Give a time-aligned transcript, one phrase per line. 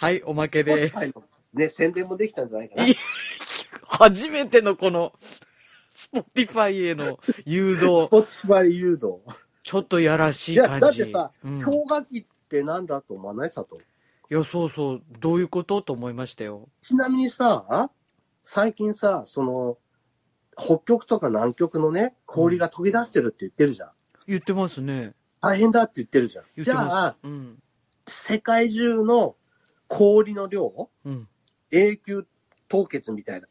[0.00, 0.96] はい、おまけです。
[1.52, 2.86] ね、宣伝もできたんじゃないかな。
[2.86, 2.96] い
[3.84, 5.12] 初めてのこの、
[5.92, 9.20] スポティファイへの誘導、Spotify 誘導。
[9.62, 11.00] ちょっとやらしいや、い感じ。
[11.00, 13.50] だってさ、うん、い氷河期ってなんだと思わない？
[13.50, 13.82] 佐藤。
[14.30, 16.70] や、そうそう、どういうことと思いましたよ。
[16.80, 17.90] ちなみにさ、
[18.42, 19.76] 最近さ、その、
[20.56, 23.90] 北極とか南極のね、氷が溶け出してるって言ってるじゃん。
[24.26, 25.12] 言ってますね。
[25.42, 26.44] 大変だって言ってるじゃん。
[26.56, 26.70] じ。
[26.70, 27.62] ゃあ、うん。
[28.06, 29.36] 世界中の
[29.90, 31.28] 氷の量、うん。
[31.72, 32.26] 永久
[32.68, 33.48] 凍結みたいな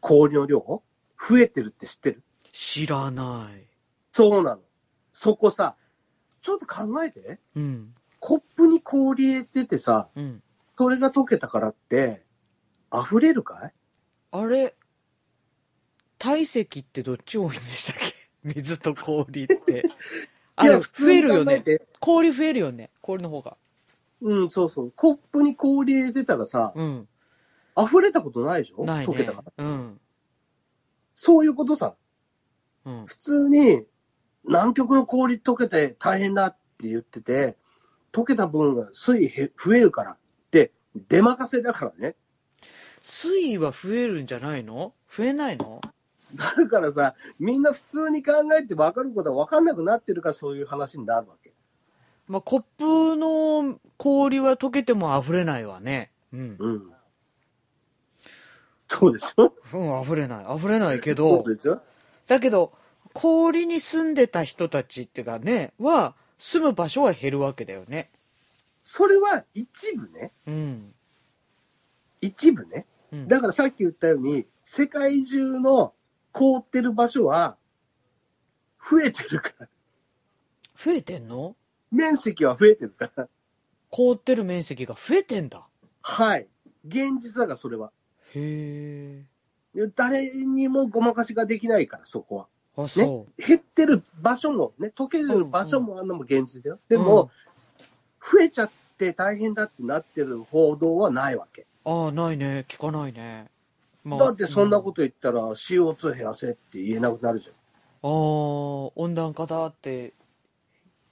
[0.00, 2.22] 氷の量、増えてるって知ってる？
[2.52, 3.66] 知らない。
[4.12, 4.60] そうなの。
[5.12, 5.74] そこさ、
[6.40, 7.40] ちょっと考えて。
[7.56, 7.92] うん。
[8.20, 10.42] コップに氷入れててさ、うん。
[10.78, 12.24] それが溶けたからって、
[12.92, 13.72] 溢れるかい？
[14.30, 14.76] あれ、
[16.18, 18.14] 体積ってどっち多いんでしたっけ？
[18.54, 19.84] 水と氷って。
[20.54, 21.64] あれ、増えるよね。
[21.98, 22.90] 氷増えるよね。
[23.00, 23.56] 氷の方が。
[24.24, 24.92] うん、そうそう。
[24.96, 27.08] コップに氷入れてたらさ、うん。
[27.76, 28.84] 溢れたことないでしょ？
[28.84, 29.12] ないね。
[29.12, 29.64] 溶けたから。
[29.64, 30.00] うん。
[31.14, 31.94] そういうことさ。
[32.86, 33.06] うん。
[33.06, 33.82] 普通に
[34.44, 37.56] 南極の氷溶けて大変だって言ってて、
[38.12, 40.16] 溶けた分が水位へ増えるからっ
[40.50, 40.72] て
[41.08, 42.16] 出任せだからね。
[43.02, 44.94] 水位は増えるんじゃないの？
[45.14, 45.82] 増えないの？
[46.34, 51.43] だからさ、みんな普通に考えて分かることは分かんなくなってるからそういう話になるわけ。
[52.26, 56.10] まあ、コップの氷は溶けても溢れないわね。
[56.32, 56.56] うん。
[56.58, 56.92] うん。
[58.86, 59.52] そうでしょ？
[59.72, 60.56] うん、溢れない。
[60.56, 61.82] 溢れないけそどう、でしょ？
[62.26, 62.72] だけど、
[63.12, 68.10] 氷に住んでた人たちっていうかね、は、住む場所は減るわけだよね。
[68.82, 70.32] それは一部ね。
[70.46, 70.94] うん。
[72.20, 72.86] 一部ね。
[73.12, 75.92] うん、だからさっき言ったように、世界中の
[76.32, 77.56] 凍ってる場所は
[78.80, 79.68] 増えてるから。
[80.76, 81.54] 増えてんの？
[81.94, 83.28] 面積は増えてるから。
[83.90, 85.66] 凍ってる面積が増えてんだ。
[86.02, 86.46] はい。
[86.86, 87.92] 現実だからそれは。
[88.34, 89.24] へ
[89.96, 92.46] 誰にもごまかしができないから、そこは。
[92.78, 92.82] え。
[92.82, 96.76] あ、そ減ってる場所も、ね、溶ける場所もあんのも現実だよ。
[96.76, 96.80] う。
[96.88, 97.28] でも、うん
[98.24, 101.66] 増えちゃって大変だってなってる報道はないわけ。
[101.84, 102.64] ああ、ないね。
[102.66, 103.50] 聞かないね。
[104.02, 107.52] まあだってそんなこと言ったら CO2 減らせって言えなくなるじゃん。
[107.52, 107.56] あ
[108.02, 108.08] あ、
[108.96, 110.14] 温暖化だって。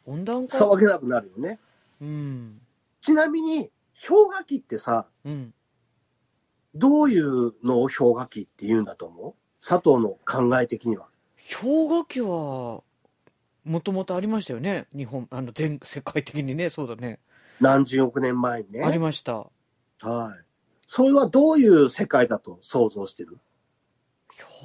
[0.06, 0.58] 温暖化？
[0.58, 1.58] 騒げなくなるよね。
[2.00, 2.60] うん。
[3.00, 3.70] ちなみに、
[4.08, 5.54] 氷河期ってさ、うん。
[6.74, 9.34] どういうのを氷河期って言うんだと思う？
[9.64, 11.06] 佐藤の考え的には。
[11.60, 12.82] 氷河期は、
[13.64, 14.86] もともとありましたよね？
[14.96, 17.20] 日本、あの、全世界的にね、そうだね。
[17.60, 18.82] 何十億年前にね。
[18.84, 19.34] ありました。
[19.34, 19.50] は
[20.00, 20.44] い。
[20.86, 23.38] それはどういう世界だと想像してる？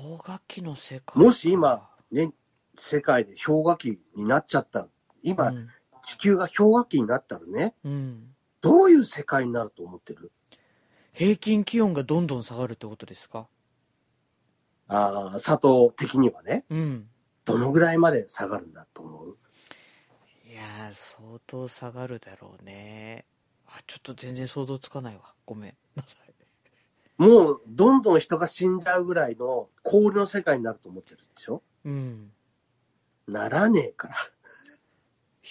[0.01, 1.21] 氷河期の世界。
[1.21, 2.31] もし今、ね、
[2.77, 4.87] 世界で氷河期になっちゃった。
[5.27, 5.69] 今、うん。
[6.03, 8.35] 地球が氷河期になったらね、うん。
[8.61, 10.31] どういう世界になると思ってる？
[11.11, 13.47] 平均気温がどんどん下がるってことですか？
[14.87, 17.09] ああ、佐藤的にはね、うん。
[17.43, 19.37] どのぐらいまで下がるんだと思う？
[20.49, 23.25] いやー、相当下がるだろうね。
[23.67, 25.33] あ、ちょっと全然想像つかないわ。
[25.45, 26.33] ごめんなさい。
[27.17, 31.63] もう、どんどん人が死んじゃうぐらいの氷の世界になると思ってるでしょ？
[31.83, 32.31] うん。
[33.27, 34.15] ならねえから。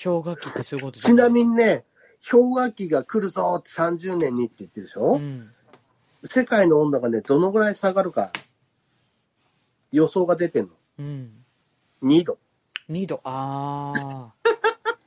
[0.05, 1.51] 氷河期ってそういうことじゃちなみに。
[1.51, 1.85] にね、
[2.31, 5.51] 氷河期が来るぞって30年にって言ってるでしょ、うん。
[6.25, 8.31] 世界の温度がね、どのぐらい下がるか、
[9.93, 10.71] 予想が出てんの？
[10.99, 11.45] うん。
[12.03, 12.39] 2度。
[12.91, 13.21] 2度。
[13.25, 14.33] ああ。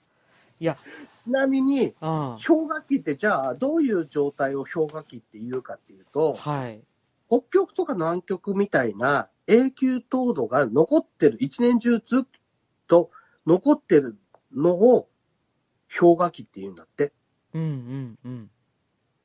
[0.59, 0.77] いや、
[1.23, 6.13] ちなみに、あ氷河期ってじゃあ、どういう状態を氷河期って言うかっていうあ。
[6.13, 6.81] と、はい。
[7.27, 12.23] 北極とか南極みたいな永久凍土が残ってる、一年中ずっ
[12.87, 13.11] と
[13.45, 14.17] 残ってる
[14.55, 15.09] のを
[15.99, 17.13] 氷河期って言うんだって。
[17.53, 18.51] うんうんうん。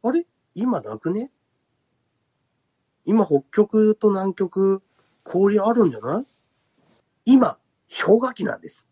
[0.03, 0.27] あれ？
[0.55, 1.31] 今なくね？
[3.05, 4.83] 今北極と南極
[5.23, 6.27] 氷あるんじゃない？
[7.27, 7.59] 今、
[8.05, 8.89] 氷河期なんです。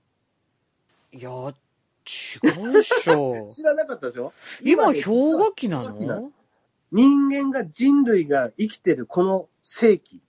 [1.13, 1.53] いや、違
[2.69, 3.47] うでしょ。
[3.55, 4.33] 知らなかったでしょ？
[4.63, 6.31] 今、ね氷河期なの？
[6.31, 6.49] です
[6.91, 10.23] 人間が人類が生きてるこの世紀、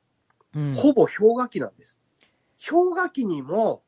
[0.56, 0.74] うん。
[0.76, 2.00] ほぼ氷河期なんです。
[2.70, 3.84] 氷河期にも、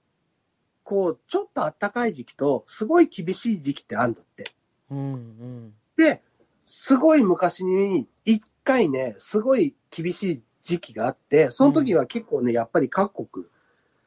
[0.86, 4.46] こう、ちょっと暖かい時期と、すごい厳しい時期ってあるんだって。
[4.92, 5.74] うんうん。
[5.98, 6.22] で、
[6.62, 13.46] すごい昔に、一回ね、すごい厳しい時期があって、その時は結構ね、やっぱり各国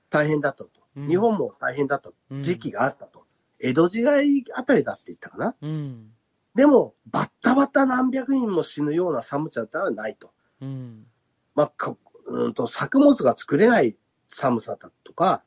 [0.08, 0.70] 大変だったと。
[0.70, 0.78] うん
[1.08, 3.24] 日本も大変だったうん時期があったと。
[3.60, 5.54] 江戸時代あたりだって言ったかな。
[5.60, 6.12] うん。
[6.54, 10.32] でも、バッタバタ何百人も死ぬような寒さではないと。
[10.60, 11.06] うん。
[11.54, 11.96] まあ、か
[12.26, 13.96] うんと作物が作れない
[14.28, 15.42] 寒さだとか、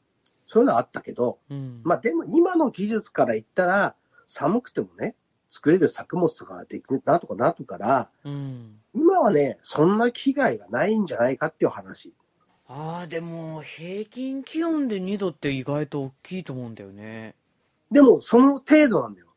[0.51, 1.79] そういうのはあったけど、うん。
[1.85, 3.95] まあでも今の技術から言ったら、
[4.27, 5.15] 寒くてもね、
[5.47, 8.75] 作れる作物とかができる、なんとかなるから、うん。
[8.93, 12.13] 今はね、そんな被害がないんじゃないかっていう話。
[12.67, 17.35] ああ、でも、平均気温で2度って意外と大きいと思うんだよね。
[17.89, 19.27] でも、その程度なんだよ。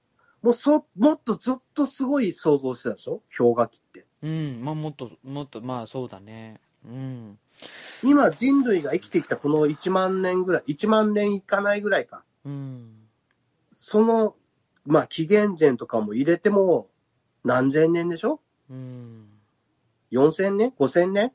[0.43, 3.23] もうそ、もっとずっとすごい想像してたでしょ？
[3.39, 4.05] 氷河期って。
[4.23, 4.65] うん。
[4.65, 6.61] まあ、もっと、もっと、まあ、そうだね。
[6.85, 7.39] うん。
[8.03, 12.23] 今人類が生きてきたこの1万年ぐらい、1万年いかないぐらいか。
[12.45, 13.09] うん。
[13.75, 14.37] その、
[14.85, 16.89] まあ紀元前とかも入れても
[17.45, 18.41] 何千年でしょ？
[18.69, 19.29] うん。
[20.13, 21.33] ?4000 年 ?5000 年？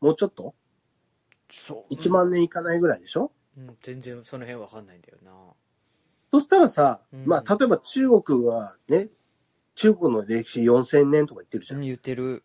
[0.00, 0.54] もうちょっと？
[1.48, 1.94] そう。
[1.94, 3.30] ?1 万年いかないぐらいでしょ？
[3.56, 5.32] うん、全然その辺わかんないんだよな。
[6.32, 9.08] そしたらさ、うんまあ例えば中国はね、
[9.76, 11.80] 中国の歴史4000年とか言ってるじゃん。
[11.80, 12.44] うん、言ってる。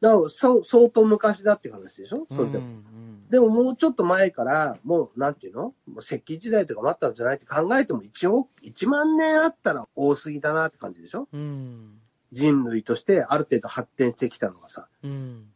[0.00, 2.26] だからそう相当昔だって話でしょ？
[2.28, 2.64] それでも。
[2.64, 2.84] うん
[3.28, 5.62] でももうちょっと前から、もうなんていうの？
[5.86, 11.28] もう石器時代とかもあったんじゃないって考えても一応1万年あったら多すぎだなって感じでしょ？
[11.30, 11.40] うん。
[11.40, 12.00] うん。
[12.32, 15.50] 人類としてある程度発展してきたのがさ、うん。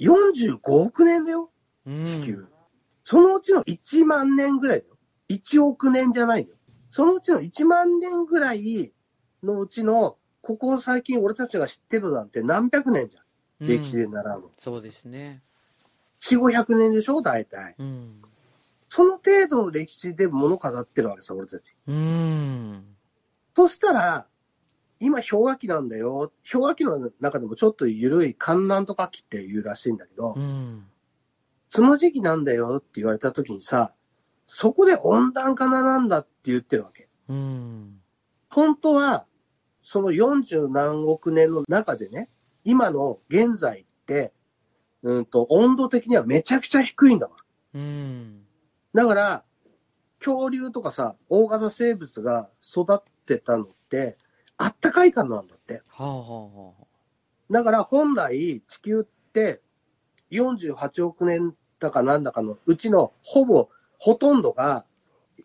[0.00, 1.50] 45億年だよ、
[1.86, 2.04] うん。
[2.04, 2.46] 地球。
[3.04, 4.96] そのうちの1万年ぐらいだよ。
[5.28, 6.56] 1億年じゃないよ。
[6.90, 8.92] そのうちの1万年ぐらい
[9.44, 13.23] のうちの、ここ最近俺たちが知ってるなんて何百年じゃん。
[13.60, 14.50] うん歴史で習うの。
[14.58, 15.42] そうですね。
[16.20, 17.74] 4、500年でしょ大体。
[17.78, 18.22] うん。
[18.88, 21.74] その程度の歴史で物語ってるわけさ、俺たち。
[21.86, 22.84] うん。
[23.54, 24.26] そしたら、
[25.00, 26.32] 今氷河期なんだよ。
[26.50, 30.86] 氷河期の中でもちょっと緩い寒南とか期って言うらしいんだけど、うん。
[31.68, 33.92] その時期なんだよって言われた時にさ、
[34.46, 37.08] そこで温暖化なんだって言ってるわけ。
[37.28, 38.00] うん。
[38.48, 39.26] 本当は、
[39.82, 42.30] その40何億年の中でね、
[42.64, 44.32] 今の現在って、
[45.02, 47.36] うんと、温度的にはめちゃくちゃ低いんだわ。
[47.74, 48.44] うん。
[48.94, 49.44] だから、
[50.18, 54.16] 恐竜とかさ、大型生物が育ってたのって、
[54.56, 55.82] あったかいからなんだって。
[55.88, 56.84] はあはあはあ。
[57.50, 59.60] だから本来地球って
[60.30, 63.68] 48億年だかなんだかのうちのほぼ
[63.98, 64.86] ほとんどが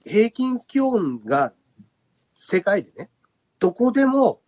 [0.06, 1.54] 平均気温が
[2.36, 3.10] 世界でね、
[3.60, 4.39] どこでも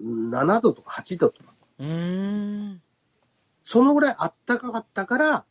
[0.00, 1.52] 36、7度とか8度とか。
[3.64, 4.16] そのぐらい
[4.46, 5.44] 暖かかったから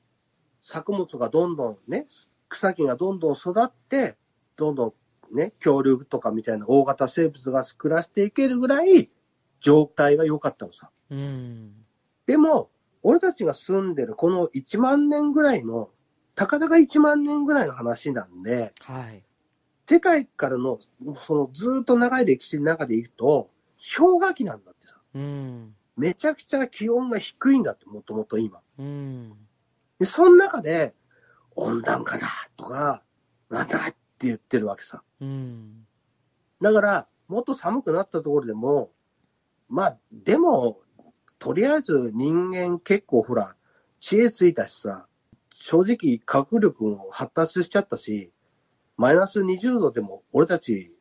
[0.61, 2.07] 作物がどんどんね、
[2.49, 4.17] 草木がどんどん育って、
[4.55, 4.95] どんど
[5.31, 9.09] んね、恐竜とかみたいな大型生物が暮らしていけるぐらい
[9.59, 10.89] 状態が良かったのさ。
[11.09, 11.73] うん。
[12.25, 12.69] でも、
[13.03, 15.89] 俺たちが住んでるこの1万年ぐらいの、
[16.35, 19.23] たかだか1万年ぐらいの話なんで、はい。
[19.85, 20.79] 世界からの、
[21.15, 23.49] そのずーっと長い歴史の中でいくと、
[23.97, 24.97] 氷河期なんだってさ。
[25.15, 25.65] うん。
[25.97, 28.59] めちゃくちゃ気温が低いんだって、もともと今。
[28.77, 29.33] うん。
[29.99, 30.93] で、その中で、
[31.55, 33.03] 温暖化だとか、
[33.49, 35.03] なんだって言ってるわけさ。
[35.19, 35.85] うん。
[36.61, 38.91] だから、もっと寒くなったところでも、
[39.67, 40.79] まあ、でも、
[41.39, 43.55] とりあえず人間結構ほら、
[43.99, 45.07] 知恵ついたしさ、
[45.53, 48.31] 正直科学力も発達しちゃったし、
[48.97, 50.91] マイナス20度でも俺たち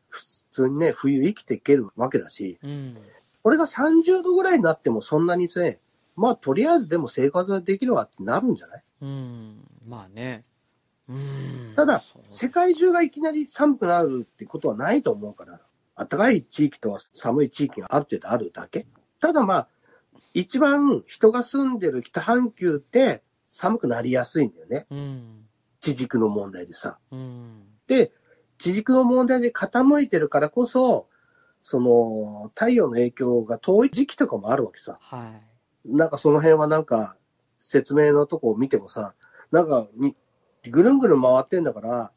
[0.51, 2.97] 通にね、冬生きていけるわけだし、うん。
[3.43, 5.79] これが30度ぐらいになってもそんなにね、
[6.15, 8.83] まあとりあえずでも生活ができるわってなるんじゃない？
[9.01, 9.67] うん。
[9.87, 10.45] まあね。
[11.09, 11.73] うん。
[11.75, 15.59] ただ世界中がいきなり寒くなるってことはないと思うから、
[15.95, 18.85] 暖かい地域と寒い地域がある程度あるだけ。
[19.19, 19.67] ただまあ、
[20.33, 24.85] 一番人が住んでる北半球って寒くなりやすいんだよね。
[24.89, 25.45] うん。
[25.79, 26.99] 地軸の問題でさ。
[27.11, 27.63] うん。
[27.87, 28.11] で、
[28.61, 31.07] 地軸の問題で傾いてるからこそ、
[31.61, 34.99] その、太陽の影響が遠い時期とかもあるわけさ。
[35.01, 35.41] は
[35.85, 35.95] い。
[35.97, 37.15] なんかその辺はなんか、
[37.57, 39.15] 説明のとこを見てもさ、
[39.51, 40.15] なんかに、
[40.69, 42.11] ぐるんぐるん回ってんだから、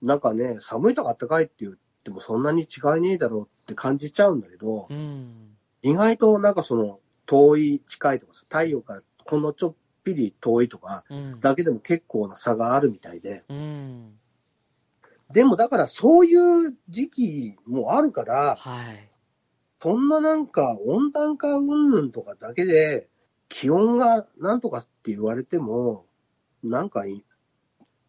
[0.00, 5.56] なんかね、寒いとか暖かいって言ってもそんなに違いねえだろうって感じちゃうんだけど、うん。
[5.82, 11.40] 意外となんかその、遠い近いとかさ、太陽からほんのちょっぴり遠いとか、うん。
[11.40, 13.44] だけでも結構な差があるみたいで。
[13.50, 14.18] うん。
[15.32, 19.08] でもだからそういう時期もあるから、はい。
[19.80, 23.08] そんななんか温暖化云々とかだけで
[23.48, 26.06] 気温がなんとかって言われても、
[26.62, 27.24] なんかい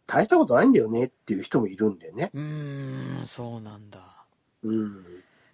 [0.05, 2.29] 大したことないんだよねっていう人もいるんだよね。
[2.33, 3.99] うーん、そうなんだ。
[4.61, 5.03] うん。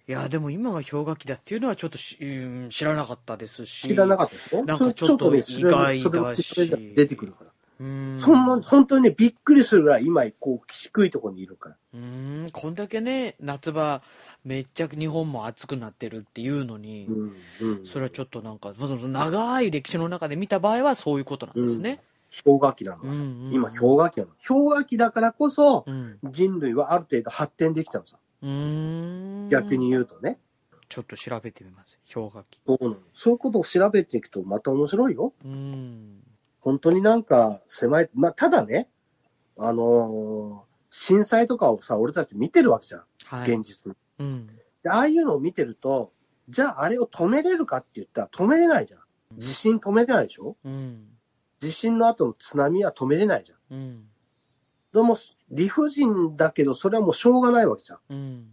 [0.06, 3.88] いや、でも今が氷河期だっていうのはちょっとし、うん、知らなかったですし。
[3.88, 4.64] 知らなかったでしょ？
[4.64, 7.50] なんかちょっとねそれ意外だしそれが出てくるから。
[7.80, 8.14] うん。
[8.16, 11.76] そんな、本当にね、びっくりするぐらい今、こう、低いところにいるから。
[11.94, 14.02] うーん、こんだけね、夏場、
[14.44, 17.36] めっちゃ日本も暑くなってるっていうのに、うん。
[17.60, 17.86] うん。
[17.86, 22.02] それはちょっとなんか、長い歴史の中で見た場合はそういうことなんですね。
[22.44, 23.22] 氷河期なのさ。
[23.22, 24.32] うんうん今、氷河期なの。
[24.46, 26.18] 氷河期だからこそ、うん。
[26.24, 28.18] 人類はある程度発展できたのさ。
[28.42, 29.48] うーん。
[29.48, 30.38] 逆に言うとね。
[30.90, 31.98] ちょっと調べてみます。
[32.12, 32.60] 氷河期。
[32.66, 35.32] そうそういうことを調べていくとまた面白いよ。
[35.44, 36.22] うん。
[36.60, 38.10] 本当になんか狭い。
[38.14, 38.88] まあ、ただね、
[39.58, 43.04] あのー震災とかをさ、俺たち見てるわけじゃん。
[43.24, 43.52] はい。
[43.52, 43.96] 現実に。
[44.18, 44.46] うん。
[44.82, 46.12] で、ああいうのを見てると、
[46.48, 49.00] じゃああれを止めれるかって言ったら止めれないじゃん。
[49.38, 50.56] 地震止めれないでしょ？
[50.64, 51.06] うん。
[51.60, 53.58] 地震の後の津波は止めれないじゃん。
[53.72, 54.08] うん。
[54.92, 55.16] でも、
[55.52, 57.98] 理不尽だけど、それはもうしょうがないわけじゃん。
[58.08, 58.50] うん。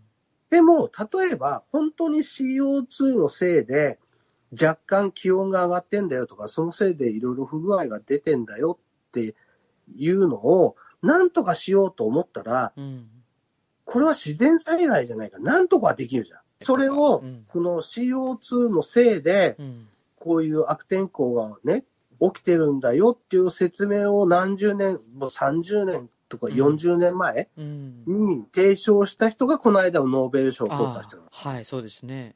[0.52, 4.00] でも、例えば、本当に CO2 のせいで、
[4.52, 9.36] 若干気温が上がってんだよとか、そのせいでいろいろ不具合が出てんだよって
[9.96, 13.08] いうのを、なんとかしようと思ったら、うん。
[13.86, 15.40] これは自然災害じゃないか。
[15.40, 16.40] なんとかはできるじゃん。
[16.60, 19.88] それをうん、その CO2 のせいで、うん。
[20.16, 21.86] こういう悪天候がね、
[22.20, 28.04] 起きてるんだよっていう説明を何十年、もう30年とかうん40年前うん。
[28.08, 31.30] に提唱した人がこの間のノーベル賞を取ったあ人なの。
[31.30, 32.36] ーはい、そうですね。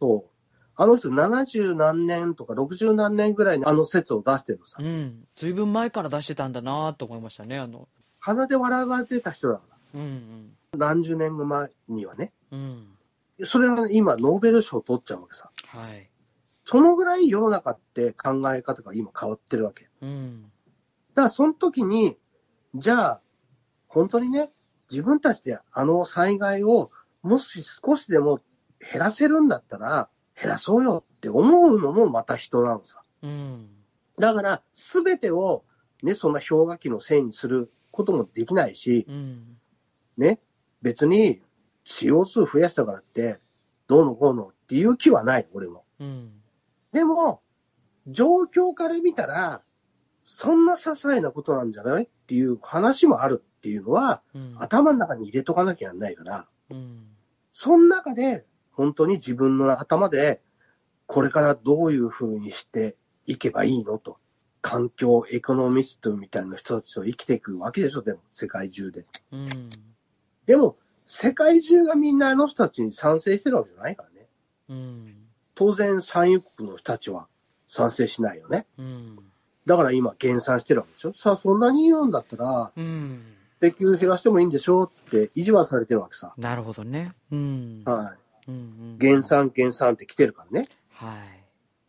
[0.00, 0.37] そう。
[0.80, 4.84] あの人70何年とか60何年ぐらいにあの説を出してるのさう。
[4.84, 5.24] ん。
[5.34, 7.88] ずいぶん前から出してたんだなと思いましたね、あの。
[8.20, 10.00] 鼻で笑われてた人だから。
[10.00, 12.32] うん何十年前にはね。
[12.52, 12.88] うん。
[13.38, 13.46] うん。
[13.46, 15.50] それが今ノーベル賞を取っちゃうわけさ。
[15.66, 16.08] はい。
[16.64, 19.88] そのぐらい世の中って考え方が今変わってるわけ。
[20.00, 20.42] うん。
[21.14, 22.16] だからその時に、
[22.76, 23.20] じゃあ、
[23.88, 24.52] 本当にね、
[24.88, 26.92] 自分たちであの災害を
[27.22, 28.38] もし少しでも
[28.92, 30.08] 減らせるんだったら、
[30.40, 33.02] 減らそうよって思うのもまた人なのさ。
[33.22, 33.68] うん。
[34.18, 35.64] だから、すべてを
[36.02, 39.56] ね、そんな氷河期のせいにすることもできないし、うん。
[40.16, 40.40] ね、
[40.82, 41.42] 別に
[41.84, 43.40] CO2 増やしたからって、
[43.86, 45.84] どうのこうのっていう気はない、俺も。
[45.98, 46.32] うん。
[46.92, 47.42] でも、
[48.06, 49.62] 状況から見たら、
[50.24, 54.56] そんな些細なことなんじゃないっていう話もあるっていうのは、うん。
[54.58, 57.08] 頭の中に入れとかなきゃなんないから、うん。
[57.50, 58.46] その中で、
[58.78, 60.40] 本当に自分の頭で、
[61.06, 64.18] これからどういう風にしていけばいいのと。
[64.60, 69.04] 環境エコノミストみたいな人たちと生きていくわけでしょ、でも、世界中で。
[69.32, 69.48] うん。
[70.46, 74.28] でも、世界中がみんなあの人たちに賛成してるわけじゃないからね。
[74.68, 75.14] うん。
[75.56, 77.26] 当然、産油国の人たちは
[77.66, 78.66] 賛成しないよね。
[78.78, 79.18] うん。
[79.66, 81.14] だから今減産してるわけでしょ。
[81.14, 83.34] さあ、そんなに言うんだったら、うん。
[83.60, 86.32] 石油減らしてもいいんでしょって意地はされてるわけさ。
[86.36, 87.12] なるほどね。
[87.32, 87.82] うん。
[87.84, 88.27] はい。
[88.98, 90.66] 減産、減産って来てるからね。
[90.90, 91.18] は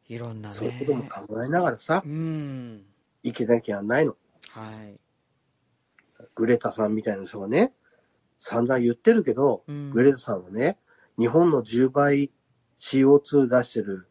[0.07, 0.13] い。
[0.13, 0.55] いろんなね。
[0.55, 2.83] そういうことも考えながらさう、ん。
[3.23, 4.15] いけなきゃないの。
[4.49, 4.99] はい。
[6.35, 7.73] グレタさんみたいな人がね、
[8.39, 10.77] 散々言ってるけど、うんグレタさんはね、
[11.17, 12.31] 日本の10倍
[12.77, 14.09] CO2 出してる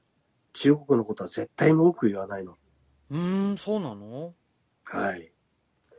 [0.53, 2.57] 中国のことは絶対文句言わないの。
[3.11, 4.35] うーん、そうなの？
[4.85, 5.33] はい。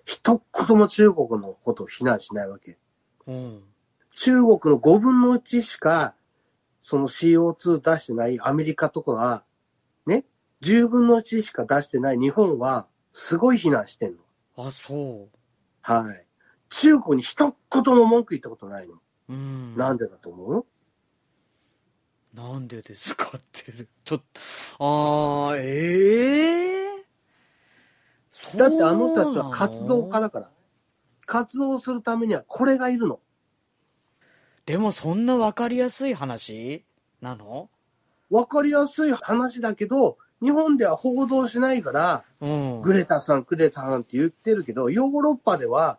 [0.06, 2.78] 一言も中国のことを非難しないわけ。
[3.28, 3.64] うん。
[4.16, 6.16] 中国の5分の1しか、
[6.80, 9.44] その CO2 出してないアメリカとかは、
[10.06, 10.26] ね、
[10.62, 14.20] 10分の1しか出してない日本は、すごい非難してんの。
[14.56, 15.28] あ、そ
[15.82, 16.26] はい。
[16.70, 18.94] 中国に一言も文句言ったことないの。
[18.96, 19.02] う。
[19.30, 19.76] うん。
[19.76, 20.66] なんでだと思う？
[22.34, 23.90] なんでですかってる。
[24.04, 24.42] ちょっと、
[24.80, 28.58] あー、ええー？
[28.58, 30.52] だってあの人たちは活動家だから。
[31.26, 33.20] 活動するためにはこれがいるの。
[34.70, 36.84] でもそんなわかりやすい話？
[37.22, 37.72] なの？
[38.30, 42.82] わかりやすい話だけど、日本では報道しないから、うん。
[42.84, 45.98] グレタさん、グレタさんって言ってるけど、ヨーロッパでは、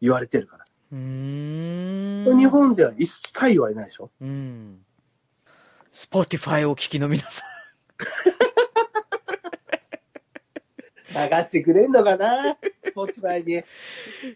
[0.00, 0.64] 言われてるから。
[0.92, 4.10] 日本では一切言われないでしょ？
[4.20, 4.78] うん。
[5.90, 7.42] スポティファイをお聞きの皆さ
[11.12, 12.56] 流してくれんのかな？
[12.90, 13.56] スポティファイに。
[13.56, 13.64] ん。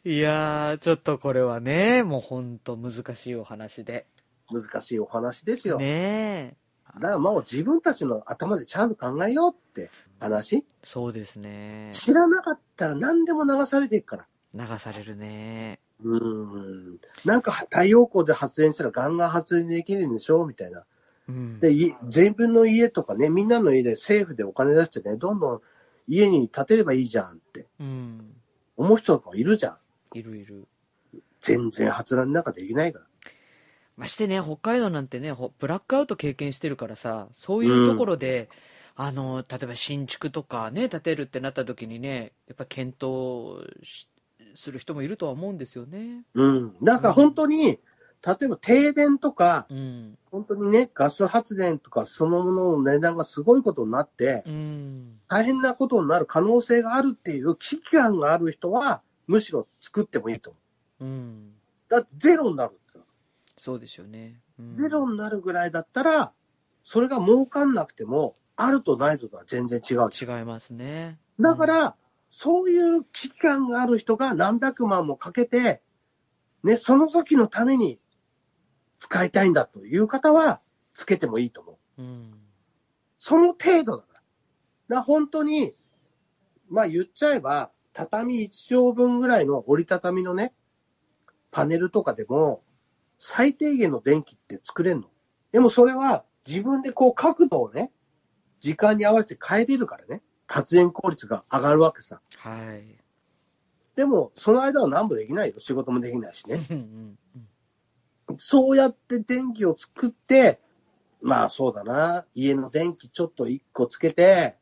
[0.05, 4.07] いやー、ちょっとこれはね、もうほんと難しいお話で。
[4.51, 5.79] 難しいお話ですよ。
[5.79, 6.57] ねえ。
[6.97, 10.65] だからもう自分たちの頭でちゃんと考えようって話。
[10.83, 11.91] そうですね。
[11.93, 14.27] 知らなかったら何でも流されていくから。
[14.55, 15.81] 流されるね。
[16.03, 16.99] うーん。
[17.25, 20.85] なんか太陽光で発電したらガンガン発電できるんでしょみたいな。
[21.29, 21.61] うん。
[21.61, 25.61] で、い全部の家とかね、みんなの家で政府でお金出してね、どんどん
[26.07, 28.34] 家に建てればいいじゃんってうん。
[28.77, 30.19] 思う人とかもいるじゃん。
[30.19, 30.67] いるいる。
[31.41, 33.05] 全然発電なんかできないから。
[33.97, 38.49] ましてね、北海道なんてね、ほブラックアウト経験してるからさ、そういうところで、
[38.97, 44.09] あの、例えば新築とかね、建てるってなった時にね、やっぱ検討し
[44.55, 46.25] する人もいるとは思うんですよね。
[46.35, 46.77] うん。
[46.83, 47.79] だから本当に、
[48.27, 50.19] 例えば停電とか、うん。
[50.31, 55.21] 本当にね、ガス発電とかそのものの値段がすごいことになって、うん。
[55.29, 60.59] 大変なことになる可能性があるっていう危機感がある人は、むしろ作ってもいいと思
[61.01, 61.53] うん。
[61.89, 61.91] う。
[61.91, 62.81] だってゼロになる。
[63.57, 64.41] そうですよね。
[64.59, 66.33] うんゼロになるぐらいだったら、
[66.83, 71.19] それが儲かんなくても、あるとないととは全然違う違いますね。
[71.41, 71.97] だから、
[72.31, 75.83] そういう危機感がある人が何百万もかけて、
[76.63, 77.99] ね、その時のために
[79.05, 80.63] 使いたいんだという方は、
[80.95, 82.03] つけてもいいと思う。
[82.03, 82.41] うん。
[83.19, 84.23] その程度だか
[84.89, 85.03] ら。
[85.03, 85.75] 本当に、
[86.71, 90.55] まあ言っちゃえば、畳1畳分ぐらいの折りたたみのね、
[91.51, 92.65] パネルとかでも、
[93.19, 95.11] 最低限の電気って作れんの。
[95.53, 97.93] でもそれは自分でこう角度をね、
[98.61, 102.23] 時間に合わせて変えれるからね、発電効率が上がるわけさ。
[102.39, 103.05] はい。
[103.97, 105.59] でも、その間は何もできないよ。
[105.59, 106.61] 仕事もできないしね。
[108.29, 110.61] うんうんうんそうやって電気を作って、
[111.21, 114.57] まあそうだな、家の電気ちょっと一個つけて、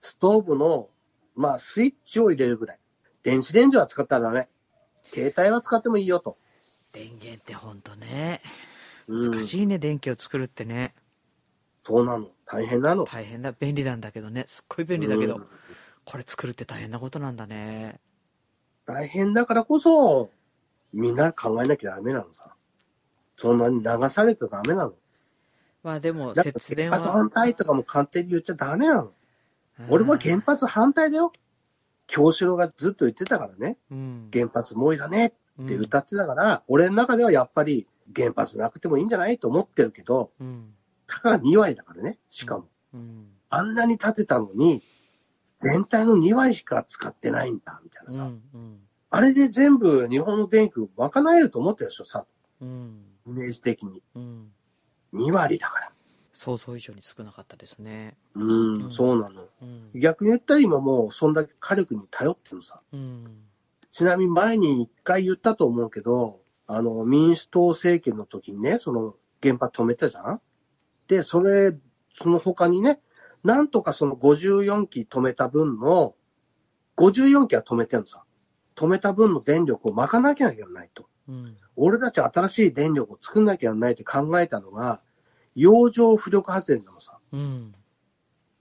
[0.00, 0.88] ストーブの、
[1.34, 2.78] まあスイッチを入れるぐらい。
[3.22, 4.48] 電子レンジは使ったらダメ。
[5.12, 6.36] 携帯は使ってもいいよと。
[6.92, 8.42] 電源ってほんとね。
[9.06, 10.94] うん難しいね、電気を作るってね。
[11.82, 12.28] そうなの。
[12.44, 13.04] 大変なの。
[13.04, 13.52] 大変だ。
[13.52, 14.44] 便利なんだけどね。
[14.46, 15.36] すっごい便利だけど。
[15.36, 15.46] うん
[16.10, 18.00] これ作るって大変なことなんだね。
[18.86, 20.30] 大変だからこそ、
[20.94, 22.56] みんな考えなきゃダメなのさ。
[23.38, 24.94] そんなに流されてダメなの。
[25.84, 27.30] まあでも、だって節電原発反は。
[27.30, 29.12] 対とかも勝手に言っちゃダメなの。
[29.88, 31.32] 俺も原発反対だよ。
[32.08, 33.78] 京志郎がずっと言ってたからね。
[33.92, 34.28] うん。
[34.32, 40.74] 原発もういらねえってうん歌ってたから、俺の中ではやっぱり原発なくてもいいんじゃないと思ってるけど、うん。
[41.06, 42.68] たかが2割だからね、しかも。
[42.92, 43.28] うん。
[43.50, 44.82] あんなに建てたのに、
[45.58, 48.24] 全体の2割しか使ってないんだ、みたいなさ。
[48.24, 48.42] うん。
[48.52, 48.80] うん。
[49.10, 52.26] あれで全部日本の電気賄えると思ってるでしょ、さ、
[52.60, 53.00] うん。
[53.28, 54.02] イメージ的に。
[54.14, 54.52] うん。
[55.14, 55.92] 2割だから。
[56.32, 58.16] 想像以上に少なかったですね。
[58.34, 59.48] うん、うんそうなの。
[59.60, 59.90] うん。
[59.94, 62.80] 逆に言ったら今もうそんだけ火力に頼ってるのさ。
[62.92, 63.42] うん。
[63.90, 70.40] ちなみに前に一回言ったと思うけど、あの、民主党政権の時にね、その原発止めたじゃん？
[71.08, 71.74] で、それ、
[72.14, 73.00] その他にね、
[73.42, 76.14] なんとかその54機止めた分の、
[76.96, 78.22] 54機は止めてんのさ。
[78.76, 81.08] 止めた分の電力を賄わなきゃいけないと。
[81.28, 81.56] うん。
[81.78, 85.00] 俺たち新しい電力を作んなきゃいけないって考えたのが、
[85.54, 87.18] 洋上浮力発電なのさ。
[87.32, 87.74] うん。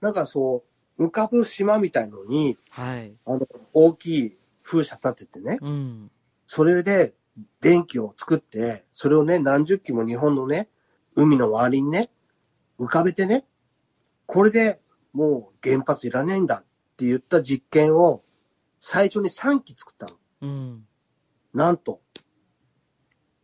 [0.01, 0.63] なんかそ
[0.97, 3.13] う、浮かぶ島みたいのに、はい。
[3.25, 6.12] あの、大きい風車立ててね、うん。
[6.45, 7.13] それで
[7.60, 10.69] 電気を作って、それをね、何十機も日本のね、
[11.15, 12.10] 海の周りにね、
[12.80, 13.45] 浮かべてね、
[14.27, 14.80] これで
[15.13, 16.65] もう原発いらねえんだっ
[16.97, 18.23] て言った実験を
[18.80, 20.15] 最初に3機作ったの。
[20.41, 20.88] うん。
[21.53, 22.01] なんと、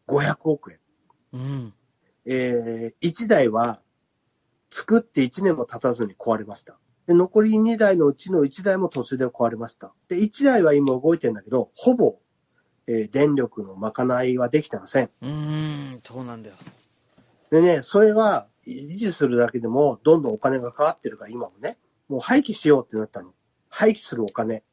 [0.07, 0.79] 500億円。
[1.33, 1.73] うん。
[2.25, 3.81] えー、1台は
[4.69, 6.77] 作って1年も経たずに壊れました。
[7.07, 9.93] で、残り2台のうちの1台も途中で壊れました。
[10.07, 12.17] で、1台は今動いてんだけど、ほぼ、
[12.87, 15.09] えー電力の賄いはできてません。
[15.21, 15.99] うん。
[16.03, 16.55] そうなんだよ。
[17.49, 23.33] でね、それが維持するだけでも、どんどんお金がかかってるから、今もね、もう廃棄しようってなったの。
[23.69, 24.63] 廃棄するお金、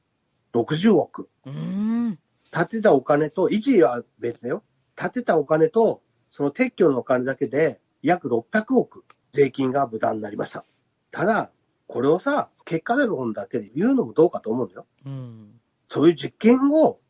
[0.54, 1.28] 60億。
[1.46, 2.18] うん。
[2.50, 4.64] 建てたお金と、維持は別だよ。
[5.00, 10.64] 建てたお金と、その撤去のお金だけで、約600億、税金が無駄になりました。
[11.10, 11.50] ただ、
[11.86, 14.86] これをさ、結果で論だけで言うのもどうかと思うんだよ。
[15.06, 15.60] うん。
[15.88, 17.00] そういう実験を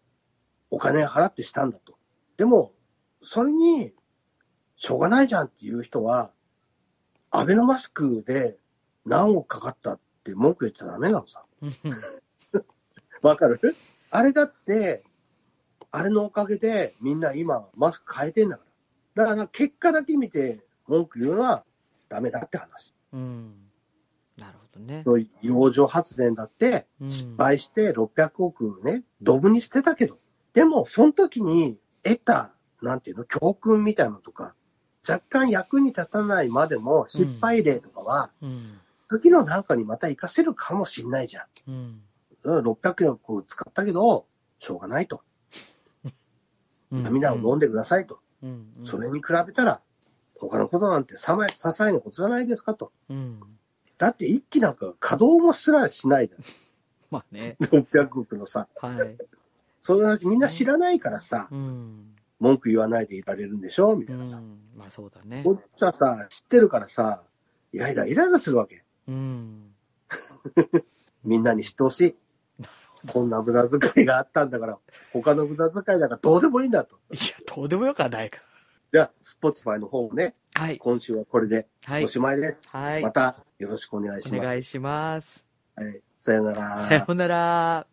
[0.71, 1.99] お金払ってしたんだと。
[2.37, 2.73] でも、
[3.23, 3.93] それに、
[4.77, 6.33] しょうがないじゃんっていう人は、
[7.31, 8.57] アベノマスクで
[9.05, 11.45] 何億かかったって文句言っちゃダメなのさ。
[13.23, 13.77] わかる？
[14.11, 15.05] あれだって、
[15.93, 18.65] あれのおかげでみんな今マスク変えてんだか
[19.17, 19.25] ら。
[19.25, 21.65] だから結果だけ見て文句言うのは
[22.09, 22.95] ダメだって話。
[23.13, 23.55] うん。
[24.37, 25.05] なるほどね。
[25.43, 30.19] 洋上発電だってうん失敗して600億ね、ドブに捨てたけど、
[30.53, 34.55] でもその時に得た、なんていうの、教訓みたいなのとか、
[35.09, 38.79] 若干役に立たないまでも失敗例とかは、うん。
[39.09, 41.47] 次のなんかにまた活かせるかもしんないじゃん。
[41.69, 42.03] うん。
[42.43, 44.27] うん600億使ったけど、
[44.59, 45.23] しょうがないと。
[46.93, 48.21] うん涙を飲んでくださいと。
[48.43, 48.73] うん。
[48.77, 49.81] うんそれに比べたら、
[50.39, 52.93] 他のことなんてさま、些細なことじゃないですかと。
[53.09, 53.41] うん。
[53.99, 56.37] だって一機なんか稼働もすらしないだ。
[57.11, 57.57] まあね。
[57.61, 58.69] 600億のさ。
[58.77, 59.19] はい。
[59.81, 62.15] それみんな知らないからさ、うん。
[62.39, 64.39] 文句言わないでいられるんでしょみたういなさ。
[64.39, 64.59] ん。
[64.75, 65.43] まあそうだね。
[65.45, 67.23] こっちはさ、知ってるからさ、
[67.73, 68.85] イライライライラするわけ。
[69.07, 69.75] うん。
[71.25, 72.17] みんなに知ってほしい。
[73.09, 74.79] こんな無駄遣いがあったんだから、
[75.13, 76.97] 他の無駄遣いだからどうでもいいんだと。
[77.13, 78.39] いや、どうでもよくはないか
[78.93, 80.63] じゃあ、スポティファイの方もね、ら。
[80.63, 80.79] はい。
[80.79, 82.09] 今週はこれではいお。
[82.09, 82.63] しまいです。
[82.67, 83.03] はい。
[83.03, 84.41] またよろしくお願いします。
[84.41, 85.47] お願いします。
[85.77, 86.89] はい、さよなら。
[86.89, 87.90] さようなら。